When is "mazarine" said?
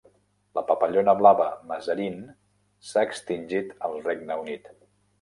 1.73-2.23